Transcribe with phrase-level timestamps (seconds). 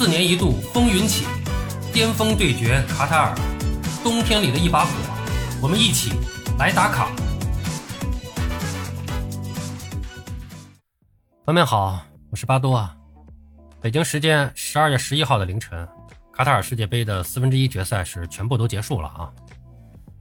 [0.00, 1.26] 四年一度风云起，
[1.92, 3.34] 巅峰对决卡塔尔，
[4.02, 4.90] 冬天里的一把火，
[5.60, 6.12] 我们一起
[6.58, 7.10] 来打卡。
[11.44, 12.00] 朋友们好，
[12.30, 12.96] 我是巴多啊。
[13.82, 15.86] 北京时间十二月十一号的凌晨，
[16.32, 19.30] 卡塔尔世界杯的四分之一决赛是全部都结束了啊。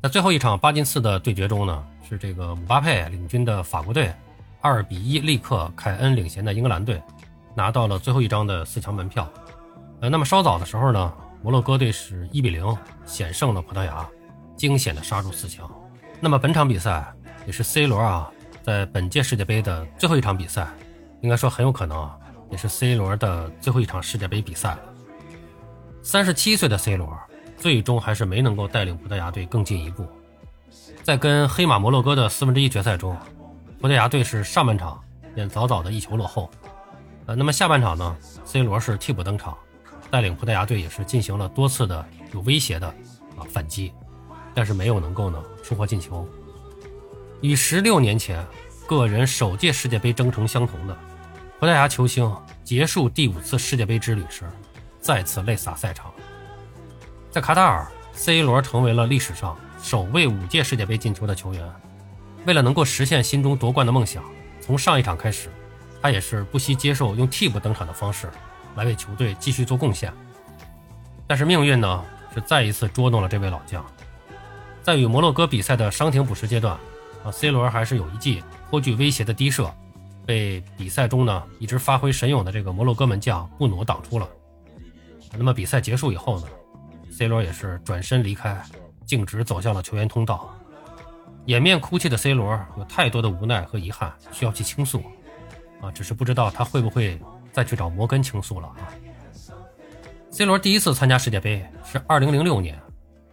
[0.04, 4.14] 在最后一场八进四的对决中呢，是这个姆巴佩领军的法国队，
[4.60, 7.02] 二比一力克凯恩领衔的英格兰队，
[7.56, 9.26] 拿到了最后一张的四强门票。
[10.02, 14.08] 呃，那么稍早的时候呢，摩洛哥队是一比零险胜了葡萄牙，
[14.56, 15.70] 惊险的杀入四强。
[16.22, 17.14] 那么本场比赛
[17.46, 18.32] 也是 C 罗啊，
[18.62, 20.68] 在本届世界杯的最后一场比赛，
[21.22, 22.18] 应该说很有可能啊，
[22.50, 24.80] 也是 C 罗的最后一场世界杯比赛了。
[26.02, 27.18] 三十七岁的 C 罗，
[27.58, 30.08] 最终还是没能够带领葡萄牙队更进一步。
[31.04, 33.18] 在跟黑马摩洛哥的四分之一决赛中，
[33.82, 34.98] 葡萄牙队是上半场
[35.36, 36.50] 便早早的一球落后。
[37.26, 39.58] 呃，那么下半场呢，C 罗是替补登场。
[40.12, 42.88] 带领葡萄牙队也是进行了多次的有威胁的
[43.38, 43.94] 啊反击，
[44.54, 46.28] 但是没有能够呢收获进球。
[47.42, 48.46] 与十六年前
[48.88, 50.98] 个人首届世界杯征程相同的，
[51.60, 54.44] 葡萄牙球星结束第五次世界杯之旅时，
[55.00, 56.12] 再次泪洒赛场。
[57.32, 61.72] 在卡塔尔，C 罗成为了历史上首位五届世界杯进球的球员。
[62.46, 64.24] 为了能够实现心中夺冠的梦想，
[64.60, 65.50] 从上一场开始，
[66.02, 68.30] 他也是不惜接受用替补登场的方式。
[68.76, 70.14] 来为球队继续做贡献，
[71.28, 73.86] 但是命运呢是再一次捉弄了这位老将。
[74.82, 76.78] 在与摩洛哥比赛的伤停补时阶段，
[77.24, 79.70] 啊，C 罗还是有一记颇具威胁的低射，
[80.26, 84.28] 被比赛中呢一直发挥神勇的这个摩洛哥门将布努挡出了。
[85.38, 86.48] 那么比赛结束以后呢
[87.12, 88.60] ，C 罗也是转身离开，
[89.06, 90.56] 径直走向了球员通道。
[91.46, 95.04] 掩面哭泣的 C 罗有太多的无奈和遗憾需要去倾诉，
[95.82, 97.20] 啊，只是不知道他会不会。
[97.52, 98.94] 再去找摩根倾诉了啊
[100.32, 102.80] ！C 罗第一次参加世界杯是2006年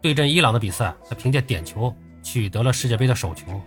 [0.00, 3.60] 对阵伊朗的比赛，他凭借点球取得了世界杯的首球。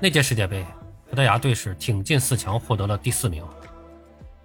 [0.00, 0.64] 那届世界杯，
[1.10, 3.44] 葡萄牙队是挺进四强，获得了第四名。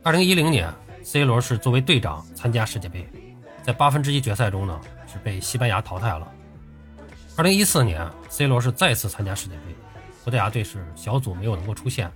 [0.03, 0.73] 2010年
[1.03, 3.07] ，C 罗是作为队长参加世界杯，
[3.63, 4.79] 在八分之一决赛中呢
[5.11, 6.31] 是被西班牙淘汰了。
[7.37, 9.75] 2014年，C 罗是再次参加世界杯，
[10.23, 12.11] 葡萄牙队是小组没有能够出线。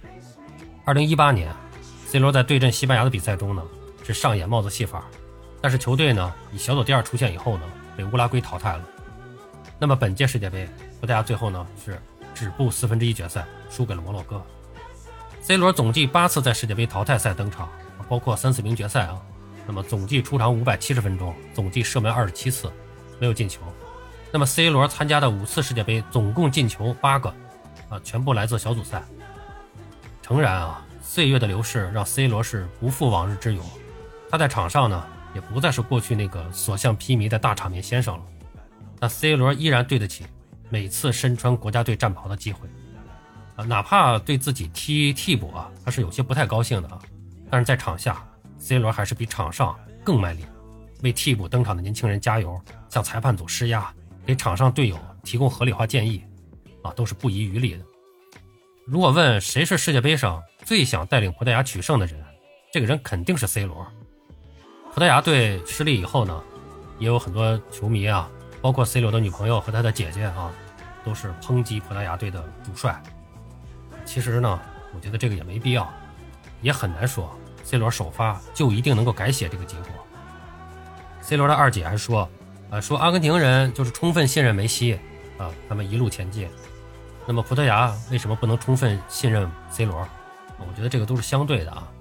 [0.85, 1.51] 2018年。
[2.15, 3.61] C 罗在对阵西班牙的比赛中呢，
[4.01, 5.03] 是上演帽子戏法，
[5.59, 7.63] 但是球队呢以小组第二出线以后呢，
[7.97, 8.81] 被乌拉圭淘汰了。
[9.77, 10.65] 那么本届世界杯，
[11.01, 12.01] 葡萄牙最后呢是
[12.33, 14.41] 止步四分之一决赛，输给了摩洛哥。
[15.41, 17.67] C 罗总计八次在世界杯淘汰赛登场，
[18.07, 19.21] 包括三四名决赛啊。
[19.67, 22.71] 那么总计出场五百七十分钟，总计射门二十七次，
[23.19, 23.59] 没有进球。
[24.31, 27.27] 那么 C 罗参加的五次世界杯，总共进球八个，
[27.89, 29.03] 啊，全部来自小组赛。
[30.21, 30.81] 诚然啊。
[31.07, 33.63] 岁月的流逝让 C 罗是不复往日之勇，
[34.29, 35.05] 他在场上呢
[35.35, 38.23] 也不再是过去那个所向披靡的大场面先生了。
[38.99, 40.25] 但 C 罗依然对得起
[40.67, 42.67] 每次身穿国家队战袍的机会，
[43.55, 46.99] 啊，哪怕对自己踢替补啊，他是有些不太高兴的啊。
[47.51, 48.27] 但是在场下
[48.57, 50.44] ，C 罗还是比场上更卖力，
[51.03, 53.94] 为替补登场的年轻人加油，向裁判组施压，
[54.25, 56.23] 给场上队友提供合理化建议，
[56.81, 57.85] 啊，都是不遗余力的。
[58.88, 62.19] 如果问谁是世界杯上最想带领葡萄牙取胜的人，
[62.73, 63.85] 这个人肯定是 C 罗。
[64.91, 66.43] 葡萄牙队失利以后呢，
[66.97, 68.27] 也有很多球迷啊，
[68.63, 70.51] 包括 C 罗的女朋友和他的姐姐啊，
[71.03, 72.99] 都是抨击葡萄牙队的主帅。
[74.05, 74.59] 其实呢，
[74.95, 75.87] 我觉得这个也没必要，
[76.63, 77.31] 也很难说
[77.63, 79.89] C 罗首发就一定能够改写这个结果。
[81.21, 82.27] C 罗的二姐还说，
[82.71, 84.99] 啊，说阿根廷人就是充分信任梅西
[85.37, 86.49] 啊，他们一路前进。
[87.27, 90.09] 那么葡萄牙为什么不能充分信任 C 罗？
[90.59, 91.91] 我觉得这个都是相对的啊。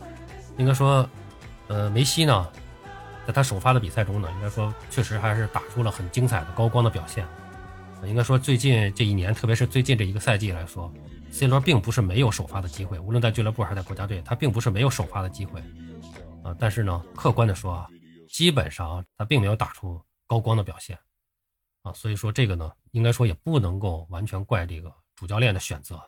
[0.56, 1.09] 应该说，
[1.69, 2.48] 呃，梅西呢，
[3.26, 7.26] 在他首发的比赛中呢，应该说确实还是打出了很精彩的高光的表现。
[8.06, 10.93] 应该说，最近这一年，特别是最近这一个赛季来说
[11.31, 15.60] ，C 罗并不是没有首发的机会，无论在俱乐部还是在国家队，他并不是没有首发的机会
[16.43, 16.55] 啊。
[16.58, 17.88] 但是呢，客观的说啊，
[18.29, 20.99] 基本上他并没有打出高光的表现
[21.82, 21.93] 啊。
[21.94, 24.93] 所以说这个呢，应该说也不能够完全怪这个。
[25.17, 25.99] 主教练的选择。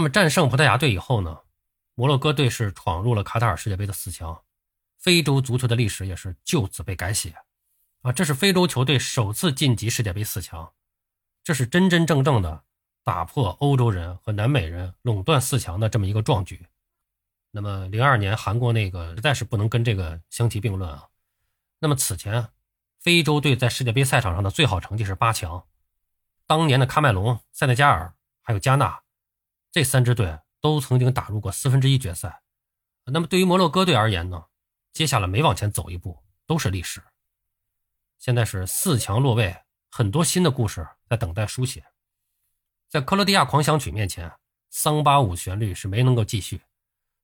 [0.00, 1.40] 那么战胜葡萄牙队以后呢？
[1.94, 4.40] 摩洛哥队是闯入了卡塔尔世界杯的四强，
[4.96, 7.34] 非洲足球的历史也是就此被改写。
[8.00, 10.72] 啊，这是非洲球队首次晋级世界杯四强，
[11.44, 12.64] 这是真真正正的
[13.04, 16.64] 打破欧洲人和南美人垄断四强的这么一个壮举。
[17.50, 21.08] 那么零二年韩国那个实在是不能跟这个相提并论啊。
[21.78, 22.48] 那么此前
[22.98, 25.62] 非洲队在世界杯赛场上的最好成绩是八强。
[26.46, 29.02] 当年的喀麦隆、塞内加尔还有加纳，
[29.72, 32.42] 这三支队都曾经打入过四分之一决赛。
[33.06, 34.44] 那么对于摩洛哥队而言呢，
[34.92, 37.02] 接下来每往前走一步都是历史。
[38.18, 39.56] 现在是四强落位，
[39.90, 41.84] 很多新的故事在等待书写。
[42.88, 44.30] 在克罗地亚狂想曲面前，
[44.68, 46.60] 桑巴舞旋律是没能够继续。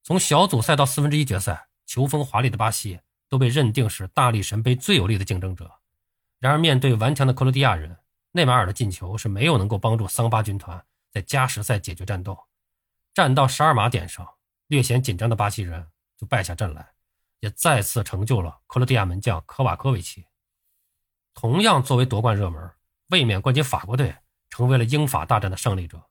[0.02, 5.70] 从小组赛到四分之一决赛，球风华丽的巴西都被认定是大力神杯最有力的竞争者。
[6.38, 7.96] 然而，面对顽强的克罗地亚人，
[8.32, 10.84] 内马尔的进球是没有能够帮助桑巴军团
[11.16, 12.38] 在加时赛解决战斗。
[13.14, 14.34] 战到十二码点上，
[14.66, 16.92] 略显紧张的巴西人就败下阵来，
[17.40, 20.26] 也再次成就了克罗地亚门将科瓦科维奇。
[21.32, 22.70] 同样作为夺冠热门，
[23.08, 24.14] 卫冕冠军法国队。
[24.48, 26.08] 成为了英法大战的胜利者，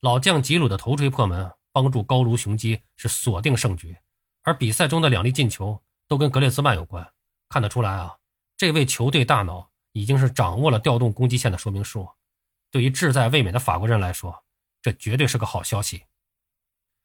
[0.00, 3.96] 老将吉鲁的头锤破门，帮助高卢雄鸡是锁定胜局。
[4.42, 7.12] 而比赛中的两粒进球都跟格列兹曼有关，
[7.48, 8.16] 看得出来啊，
[8.56, 12.08] 这位球队大脑已经是掌握了调动攻击线的说明书。
[12.70, 14.44] 对于志在卫冕的法国人来说，
[14.82, 16.04] 这绝对是个好消息。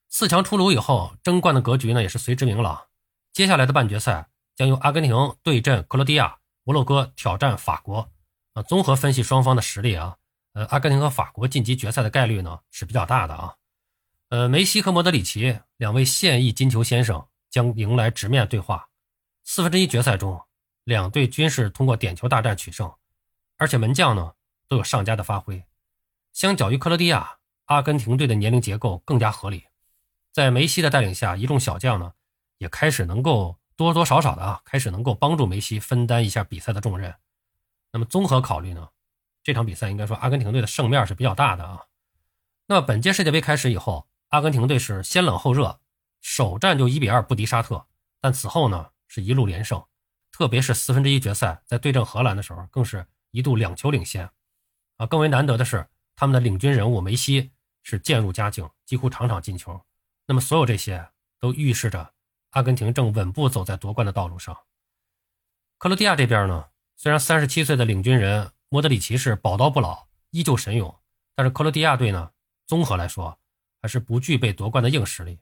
[0.09, 2.87] 四强出炉以后，争冠的格局呢也是随之明朗。
[3.31, 8.11] 接下来的半决赛将由阿根廷对阵克罗地亚，摩洛哥挑战法国。
[8.53, 10.17] 啊，综合分析双方的实力啊。
[10.53, 13.55] 呃，阿根廷和法国晋级决赛的概率呢是比较大的啊。
[14.27, 18.89] 呃，梅西和莫德里奇两位现役金球先生将迎来直面对话。
[19.45, 20.41] 四分之一决赛中，
[20.83, 22.93] 两队均是通过点球大战取胜，
[23.57, 24.33] 而且门将呢
[24.71, 25.61] 都有上佳的发挥。
[26.31, 29.65] 相较于克罗地亚，阿根廷队的年龄结构更加合理。
[30.31, 32.13] 在梅西的带领下，一众小将呢
[32.57, 37.13] 也开始能够多多少少的啊，开始能够帮助梅西分担一下比赛的重任。
[37.91, 38.87] 那么综合考虑呢？
[39.43, 41.87] 这场比赛应该说，阿根廷队的胜面是比较大的啊。
[42.67, 45.81] 那么本届世界杯开始以后，阿根廷队是先冷后热，
[46.21, 47.85] 首战就一比二不敌沙特，
[48.21, 49.83] 但此后呢是一路连胜，
[50.31, 54.29] 特别是四分之一决赛在对阵荷兰的时候，更是一度两球领先。
[55.01, 57.49] 啊，更为难得的是，他们的领军人物梅西
[57.81, 59.81] 是渐入佳境，几乎场场进球。
[60.27, 61.09] 那么所有这些
[61.39, 62.13] 都预示着
[62.51, 64.55] 阿根廷正稳步走在夺冠的道路上。
[65.79, 68.51] 克罗地亚这边呢，虽然三十七岁的领军人。
[68.73, 70.97] 莫德里奇是宝刀不老，依旧神勇。
[71.35, 72.31] 但是克罗地亚队呢，
[72.65, 73.37] 综合来说
[73.81, 75.41] 还是不具备夺冠的硬实力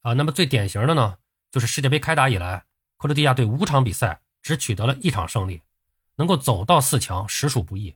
[0.00, 0.14] 啊。
[0.14, 1.18] 那么最典型的呢，
[1.50, 2.64] 就是世界杯开打以来，
[2.96, 5.60] 克罗地亚队五场比赛只取得了一场胜利，
[6.16, 7.94] 能够走到四强实属不易。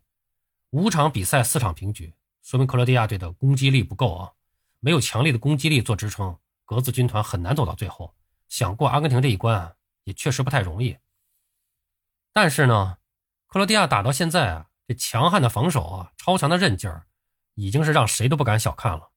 [0.76, 2.12] 五场比赛四场平局，
[2.42, 4.32] 说明克罗地亚队的攻击力不够啊，
[4.78, 6.36] 没有强力的攻击力做支撑，
[6.66, 8.14] 格子军团很难走到最后。
[8.50, 9.74] 想过阿根廷这一关
[10.04, 10.98] 也确实不太容易。
[12.34, 12.98] 但是呢。
[13.46, 17.06] 克罗地亚打到现在啊，这强悍的防守啊，超强的韧劲儿，
[17.54, 19.12] 已经是让谁都不敢小看了。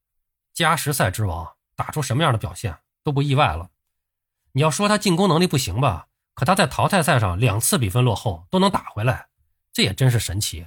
[0.53, 3.69] 加时赛之王打出什么样的表现都不意外了。
[4.53, 9.27] 你要说他进攻能力不行吧，可他在淘汰赛上两次比分落后都能打回来，
[9.73, 10.65] 这也真是神奇。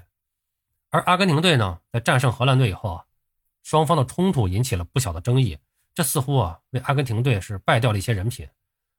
[0.92, 3.04] 而阿根廷队呢，在战胜荷兰队以后啊，
[3.64, 5.58] 双方的冲突引起了不小的争议，
[5.92, 8.48] 这似乎啊为阿根廷队是败掉了一些人品。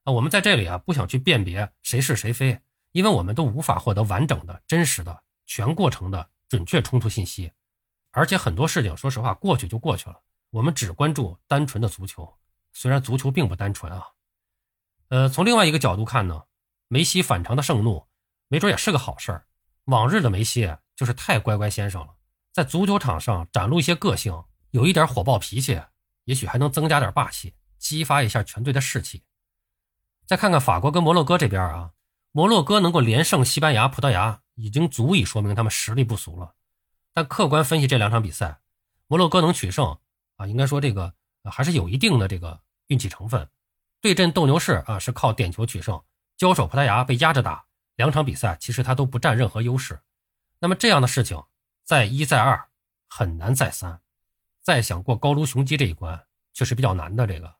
[0.03, 2.59] 啊，我们在这里啊不想去辨别谁是谁非。
[2.93, 7.51] 因为我们都无法获得完整的、真实的、全过程的准确冲突信息，
[8.11, 10.21] 而且很多事情，说实话，过去就过去了。
[10.51, 12.37] 我们只关注单纯的足球，
[12.71, 14.09] 虽然足球并不单纯啊。
[15.09, 16.43] 呃，从另外一个角度看呢，
[16.87, 18.05] 梅西反常的盛怒，
[18.47, 19.47] 没准也是个好事儿。
[19.85, 22.13] 往日的梅西就是太乖乖先生了，
[22.51, 25.81] 在足球场上展露一些个性，有一点火爆脾气，
[26.25, 29.23] 也许还能增加点霸气，激发一下全队的士气。
[30.25, 31.91] 再看看法国跟摩洛哥这边啊。
[32.35, 36.55] 摩洛哥能够连胜西班牙、葡萄牙，已经足以说明他们实力不俗了。
[37.13, 38.59] 但客观分析这两场比赛，
[39.05, 39.99] 摩洛哥能取胜
[40.37, 43.47] 啊，应该说这个还是有一定的这个运气成分。
[44.01, 45.95] 对阵斗牛士啊，是靠点球取胜；
[46.35, 47.63] 交手葡萄牙被压着打，
[47.97, 50.01] 两场比赛其实他都不占任何优势。
[50.63, 51.43] 那么这样的事情，
[51.83, 52.69] 再一再二
[53.09, 53.99] 很难再三，
[54.61, 57.27] 再想过高卢雄鸡这一关，却是比较难的。
[57.27, 57.55] 这个，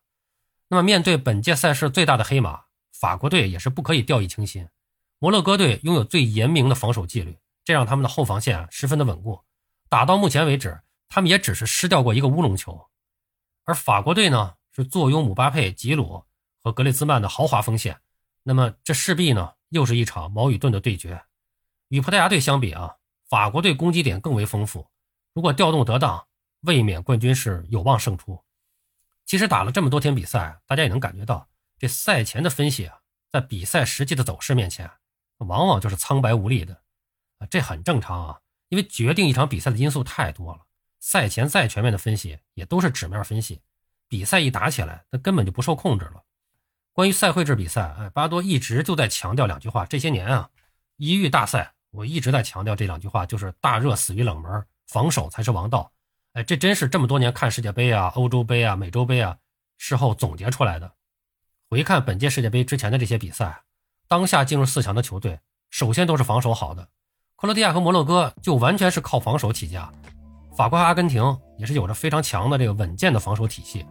[0.68, 2.62] 那么面对本届赛事最大的黑马。
[2.92, 4.66] 法国队也是不可以掉以轻心，
[5.18, 9.38] 摩洛哥队拥有最严明的防守纪律，这让他们的后防线十分的稳固。
[9.90, 10.80] 打到目前为止，
[11.10, 12.88] 他们也只是失掉过一个乌龙球。
[13.64, 16.24] 而法国队呢，是坐拥姆巴佩、吉鲁
[16.62, 18.00] 和格列兹曼的豪华锋线，
[18.44, 21.22] 那么这势必呢又是一场矛与盾的对决。
[21.94, 22.96] 与葡萄牙队相比啊，
[23.28, 24.88] 法国队攻击点更为丰富，
[25.32, 26.26] 如果调动得当，
[26.62, 28.42] 卫冕冠军是有望胜出。
[29.24, 31.48] 其实打了这么多天比赛，大家也能感觉到。
[31.78, 32.98] 这赛前的分析啊，
[33.30, 34.90] 在比赛实际的走势面前，
[35.36, 36.74] 往往就是苍白无力的
[37.38, 40.62] 啊，这很正常啊，因为决定一场比赛的因素太多了。
[40.98, 43.62] 赛前再全面的分析，也都是纸面分析。
[44.08, 46.24] 比赛一打起来，那根本就不受控制了。
[46.92, 49.86] 关于赛会制比赛，哎，巴多一直就在强调两句话。
[49.86, 50.50] 这些年啊，
[50.96, 55.88] 一遇大赛，我一直在强调这两句话，就是大热死于冷门，防守才是王道。
[56.32, 59.36] 哎，这真是这么多年看世界杯啊、欧洲杯啊、美洲杯啊，
[59.78, 60.90] 事后总结出来的。
[61.70, 63.62] 回看本届世界杯之前的这些比赛，
[64.08, 65.38] 当下进入四强的球队，
[65.70, 66.82] 首先都是防守好的。
[67.36, 69.88] 克罗地亚和摩洛哥就完全是靠防守起家，
[70.56, 71.22] 法国和阿根廷
[71.58, 73.82] 也是有着非常强的这个稳健的防守体系。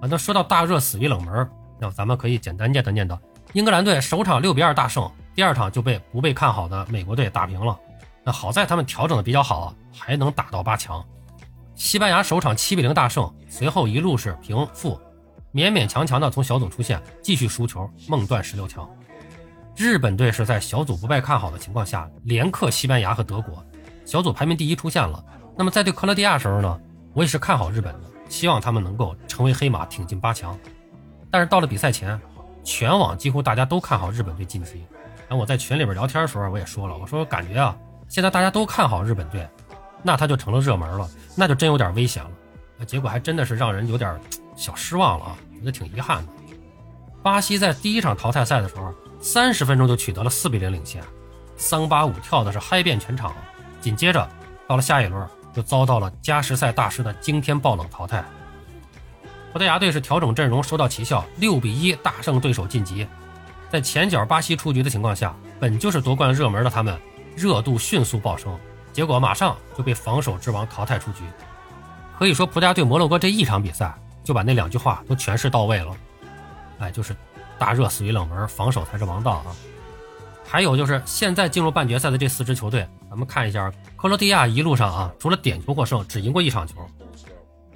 [0.00, 1.46] 啊，那说到大热死于冷门，
[1.78, 3.18] 那咱们可以简单念叨念叨：
[3.52, 7.78] 英格兰队首场六比二大胜，第二场就被不被看好的美国队打平了。
[8.22, 11.04] 那好在他们调整的比较好，还能打到八强。
[11.74, 15.00] 西班牙首场七比零大胜，随后一路是平负。
[15.52, 18.88] 勉勉强强的从小组出线，继续输球，梦断十六强。
[19.76, 23.64] 日本队是在小组不败看好的情况下，连克西班牙和德国，
[24.04, 25.24] 小组排名第一出现了。
[25.56, 26.80] 那么在对克罗地亚时候呢，
[27.12, 30.56] 我也是看好日本的，希望他们能够成为黑马，挺进八强。
[31.30, 32.20] 但是到了比赛前，
[32.62, 34.84] 全网几乎大家都看好日本队晋级。
[35.28, 37.76] 然后我在群里边聊天的时候，我也说了，我说感觉啊，
[38.08, 39.48] 现在大家都看好日本队，
[40.02, 42.30] 那他就成了热门了，那就真有点危险了。
[42.84, 44.20] 结果还真的是让人有点
[44.56, 45.36] 小失望了啊。
[45.58, 46.32] 觉得挺遗憾的。
[47.22, 51.02] 巴西在第一场淘汰赛的时候，三十分钟就取得了四比零领先，
[51.56, 53.32] 桑巴舞跳的是嗨遍全场。
[53.80, 54.28] 紧接着
[54.68, 58.22] 到了下一轮，就遭到了加时赛大师的惊天爆冷淘汰。
[59.54, 63.06] 葡萄牙队是调整阵容收到奇效，六比一大胜对手晋级。
[63.74, 66.96] 在前脚巴西出局的情况下，本就是夺冠热门的他们，
[67.34, 68.56] 热度迅速暴升，
[68.92, 71.24] 结果马上就被防守之王淘汰出局。
[72.16, 73.92] 可以说，葡萄牙对摩洛哥这一场比赛。
[74.22, 75.94] 就把那两句话都诠释到位了，
[76.78, 77.14] 哎，就是
[77.58, 79.46] 大热死于冷门，防守才是王道啊。
[80.46, 86.76] 还有就是现在进入半决赛的这四支球队，咱们看一下，克罗地亚一路上啊，除了点球获胜，只赢过一场球；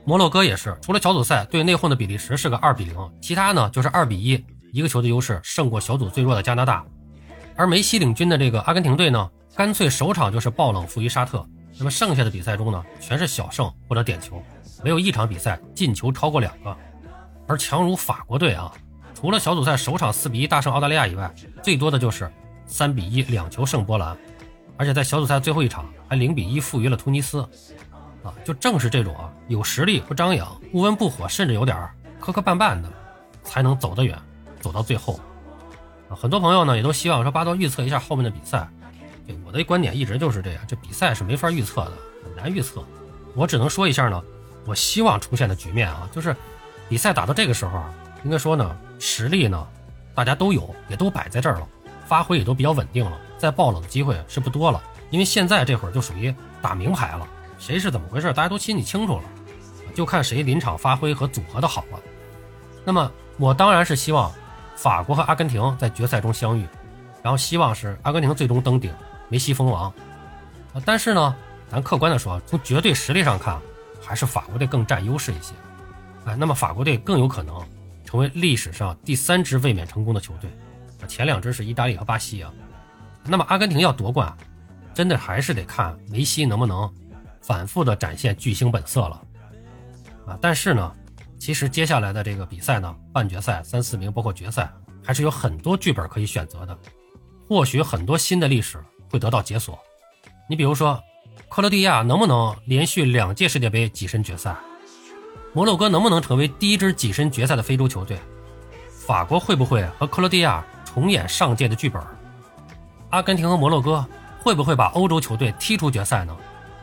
[0.06, 6.84] 摩洛哥也是，除了小组赛对内讧的比利时是个二比零，其他呢就是二比一，一个球的优势胜过小组最弱的加拿大。
[7.56, 11.44] 而梅西领军的这个阿根廷队呢，干脆首场就是爆冷负于沙特，
[11.78, 14.42] 那么剩下的比赛中呢，全是小胜或者点球。
[14.84, 16.76] 没有一场比赛进球超过两个，
[17.48, 18.72] 而强如法国队啊，
[19.12, 22.30] 除了小组赛首场四比一大胜澳大利亚以外，最多的就是
[22.64, 24.16] 三比一两球胜波兰，
[24.76, 27.40] 而且在小组赛最后一场还零比一负于了突尼斯，
[28.22, 31.76] 啊，就正是这种啊有实力不张扬、不温不火，甚至有点
[32.20, 32.88] 磕磕绊绊的，
[33.42, 34.16] 才能走得远，
[34.60, 35.18] 走到最后。
[36.08, 38.68] 啊，很多朋友呢也都希望说巴多预测一下后面的比赛，
[39.26, 41.92] 对我的观点一直就是这样，这比赛是没法预测的，
[42.24, 42.82] 很难预测，
[43.34, 44.22] 我只能说一下呢。
[44.66, 46.36] 我希望出现的局面啊，就是
[46.88, 47.90] 比赛打到这个时候啊，
[48.22, 49.66] 应该说呢，实力呢，
[50.14, 51.66] 大家都有，也都摆在这儿了，
[52.06, 54.82] 发挥也都比较稳定了，再爆冷的机会是不多了。
[55.10, 57.26] 因为现在这会儿就属于打明牌了，
[57.58, 59.22] 谁是怎么回事，大家都心里清楚了，
[59.94, 61.98] 就看谁临场发挥和组合的好了。
[62.84, 64.30] 那么我当然是希望
[64.78, 66.64] 法国和阿根廷在决赛中相遇，
[67.20, 68.94] 然后希望是阿根廷最终登顶，
[69.28, 69.92] 梅西封王。
[70.72, 71.34] 啊，但是呢，
[71.68, 73.58] 咱客观的说，从绝对实力上看。
[74.00, 75.52] 还是法国队更占优势一些，
[76.24, 77.62] 哎，那么法国队更有可能
[78.06, 80.48] 成为历史上第三支卫冕成功的球队，
[81.02, 82.50] 啊，前两支是意大利和巴西啊。
[83.24, 84.34] 那么阿根廷要夺冠，
[84.94, 86.90] 真的还是得看梅西能不能
[87.42, 89.20] 反复的展现巨星本色了，
[90.26, 90.94] 啊，但是呢，
[91.38, 94.70] 其实接下来的这个比赛呢，半决赛、三四名，包括决赛，
[95.04, 96.76] 还是有很多剧本可以选择的，
[97.48, 98.78] 或许很多新的历史
[99.10, 99.78] 会得到解锁。
[100.48, 101.00] 你比如说。
[101.48, 104.54] 克罗地亚能不能连续两届世界杯跻身决赛？
[105.54, 108.18] 摩洛哥能不能成为第一支跻身决赛的非洲球队？
[108.90, 112.02] 法国会不会和克罗地亚重演上届的剧本？
[113.10, 114.04] 阿根廷和摩洛哥
[114.40, 116.36] 会不会把欧洲球队踢出决赛呢？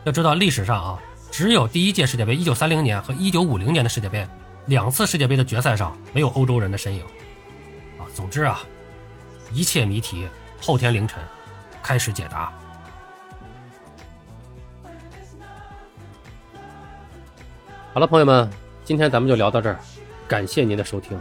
[0.04, 0.98] 要知道历史上啊，
[1.30, 4.26] 只有第一届世界杯1930年和1950年的世界杯
[4.66, 7.02] 两次世界杯的决赛上没有欧洲人的身影。
[7.98, 8.60] 啊，总之啊，
[9.52, 10.26] 一切谜题
[10.60, 11.22] 后天凌晨
[11.82, 12.52] 开始解答。
[17.92, 18.50] 好了，朋友们，
[18.84, 19.78] 今天咱们就聊到这儿，
[20.28, 21.18] 感谢您的收听。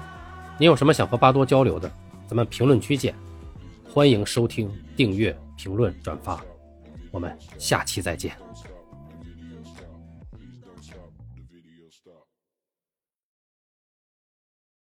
[0.57, 1.89] 您有什么想和巴多交流的，
[2.27, 3.13] 咱们评论区见。
[3.87, 6.41] 欢迎收听、订阅、评论、转发，
[7.11, 8.35] 我们下期再见。